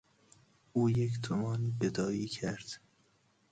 [0.73, 2.79] او یک تومان گدایی کرد.